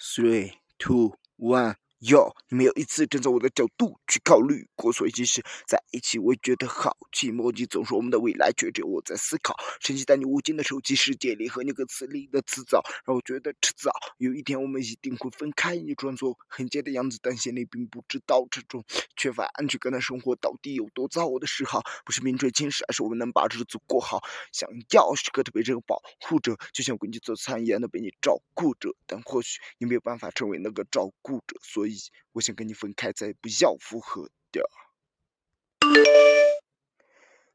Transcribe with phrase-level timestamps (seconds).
[0.00, 1.74] Three, two, one.
[2.10, 7.50] 哟，你没有一次站在我的角度去考虑过，所以即使在一起，我也觉得好寂寞。
[7.50, 9.56] 你总说我们的未来，却只有我在思考。
[9.80, 15.76] 沉浸在你无尽的手机世界里，和你歌词里的词藻，让我觉得迟早有一天我们一定会分开。
[15.76, 18.84] 你装作很贱的样子，但心里并不知道这种
[19.16, 21.26] 缺乏安全感的生活到底有多糟。
[21.26, 24.22] 我的嗜好不是名垂青史，而是我们能把日子过好。
[24.52, 28.94] 想要时刻都被这个保护着，就像闺女做餐一样的被你照顾着。
[29.06, 31.93] 但或许你没有办法成为那个照顾者，所以。
[32.32, 34.68] 我想跟你分开，再不要复合的。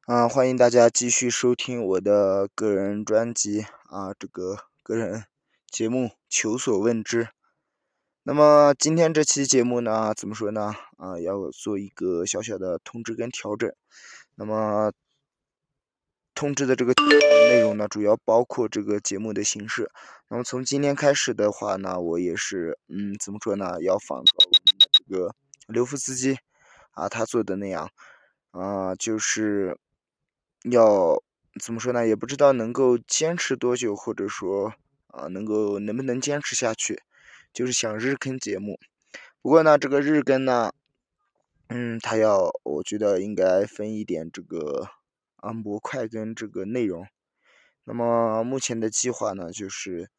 [0.05, 5.25] 啊，欢迎大家继续收听我的个人专辑啊，这个个人
[5.70, 7.25] 节目《求所问之》。
[8.23, 10.73] 那么今天这期节目呢，怎么说呢？
[10.97, 13.71] 啊，要做一个小小的通知跟调整。
[14.35, 14.91] 那么
[16.33, 16.94] 通知的这个
[17.49, 19.89] 内容呢，主要包括这个节目的形式。
[20.27, 23.81] 那么从今天开始的话呢，我也是，嗯，怎么说呢？
[23.81, 24.33] 要仿照
[24.92, 25.33] 这个
[25.67, 26.38] 刘夫斯基
[26.92, 27.89] 啊，他做的那样，
[28.52, 29.80] 啊，就是
[30.70, 31.23] 要
[31.59, 32.05] 怎么说呢？
[32.05, 34.75] 也不知道能够坚持多久，或者说
[35.08, 37.02] 啊，能够能不能坚持下去？
[37.52, 38.80] 就是想日更节目。
[39.42, 40.72] 不过呢，这个日更呢，
[41.70, 44.89] 嗯，他要，我觉得应该分一点这个。
[45.42, 47.08] 啊，模块跟这个内容，
[47.83, 50.09] 那么目前的计划呢，就是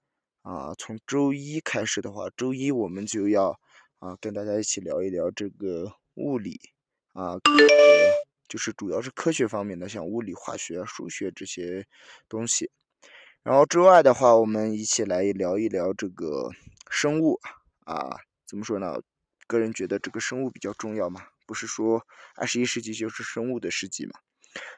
[0.42, 3.60] 啊，从周一开始的话，周一我们就要
[3.98, 6.60] 啊，跟大家一起聊一聊这个物理
[7.12, 7.36] 啊，
[8.48, 11.86] 就是主要是科学方面的，像物理、化学、数学这些
[12.28, 12.70] 东西。
[13.42, 16.50] 然后周二的话，我们一起来聊一聊这个
[16.90, 17.38] 生物
[17.84, 19.00] 啊，怎么说呢？
[19.46, 24.12] 个人觉得这个生物比较重要嘛，不是说二十一世纪就是生物的世纪嘛。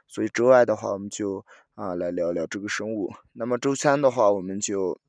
[0.06, 1.44] 所以周二的话，我们就
[1.74, 3.12] 啊来聊聊这个生物。
[3.32, 5.00] 那么周三的话，我们就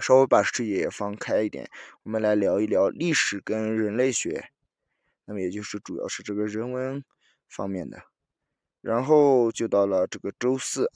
[0.00, 1.70] 稍微把视野放开一点，
[2.02, 4.50] 我们来聊一聊历史跟人类学。
[5.24, 7.04] 那么也就是主要是这个人文
[7.48, 8.02] 方面的。
[8.80, 10.90] 然后就到了这个周四。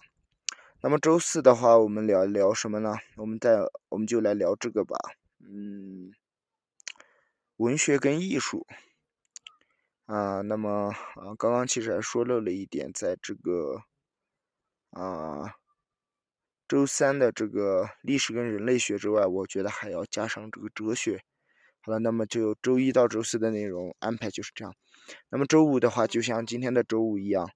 [0.81, 2.97] 那么周四的话，我们聊一聊什么呢？
[3.17, 3.59] 我们再
[3.89, 4.97] 我们就来聊这个吧。
[5.39, 6.13] 嗯，
[7.57, 8.67] 文学跟艺术。
[10.07, 13.83] 啊，那么啊，刚刚其实还说漏了一点，在这个
[15.01, 15.55] 啊
[16.67, 21.23] 周三的这个历史跟人类学之外，我觉得还要加上这个哲学。
[21.81, 24.75] 好了，那么就周一到周四的内容安排就是这样。
[25.29, 27.49] 那么周五的话，就像今天的周五一样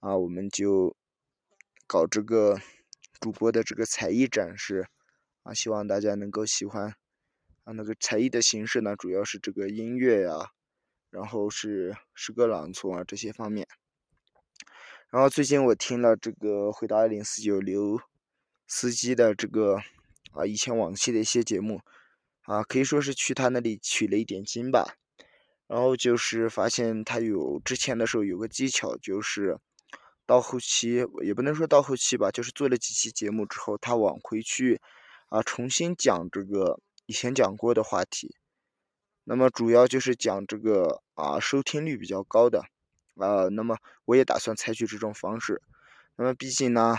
[0.00, 0.96] 啊，我们就
[1.86, 2.58] 搞这个
[3.20, 4.86] 主播的这个才艺展示
[5.42, 6.94] 啊，希望大家能够喜欢
[7.64, 7.72] 啊。
[7.72, 10.52] 那个才艺的形式呢，主要是这个音乐呀。
[11.10, 13.68] 然后是诗歌朗诵啊这些方面，
[15.14, 18.00] 然后最近我听了这个回答二零四九刘
[18.66, 19.76] 司机的这个
[20.32, 21.80] 啊以前往期的一些节目
[22.42, 24.96] 啊，可以说是去他那里取了一点经吧。
[25.68, 29.56] 然后就是发现他有之前的时候有个技巧，就是
[30.26, 34.80] 到后期也不能说到后期吧，就是做了几期节目之后，他往回去
[35.28, 38.34] 啊重新讲这个以前讲过的话题。
[39.22, 42.64] 那么主要就是讲这个啊，收听率比较高的，
[43.16, 45.62] 啊，那么我也打算采取这种方式。
[46.16, 46.96] 那么毕竟呢，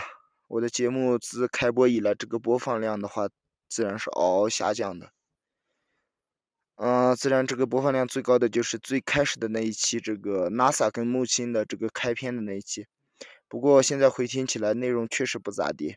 [0.48, 3.28] 我的节目自开播以来，这个播放量的话，
[3.68, 5.10] 自然是嗷嗷下降的。
[6.76, 12.86] 嗯，自然这个播放量最高的就是最开始的那一期，这个 NASA 跟木星的这个开篇的那一期。
[13.48, 15.96] 不过现在回听起来，内容确实不咋地，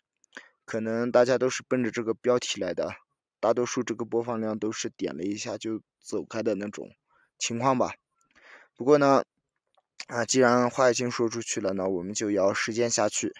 [0.64, 2.96] 可能大家都是奔着这个标题来的。
[3.42, 6.90] 大多数这个播放量都是点了一下就走开的那种
[7.38, 7.94] 情况吧。
[8.76, 9.24] 不过呢，
[10.10, 13.34] 啊，既然话已经说出去了呢，我们就要实践下去。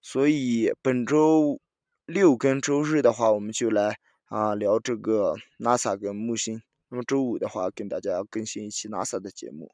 [0.00, 1.60] 所以本周
[2.06, 6.62] 六跟周日的话，我们就来啊聊这个 NASA 跟木星。
[6.88, 9.72] 那么周五的话，跟大家更新一期 NASA 的节目。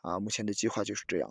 [0.00, 1.28] 啊，目前的计划就是这样。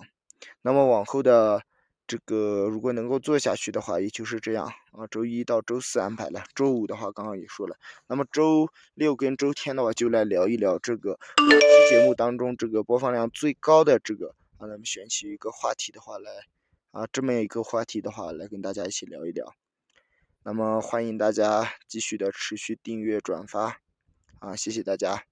[0.61, 1.63] 那么往后的。
[2.07, 5.05] 这个如果能够做下去的话，也就是这样啊。
[5.11, 7.78] 周一到周四安排了，周五的话刚刚也说了。
[8.08, 16.31] 那么周六跟周天的话，就来聊一聊这个本期节目当中这个播放量最高的这个啊，咱们选取一个话题的话来
[16.91, 19.53] 啊，这么一个话题的话来跟大家一起聊一聊。
[20.43, 23.81] 那么欢迎大家继续的持续订阅转发
[24.40, 25.27] 啊，谢谢大家。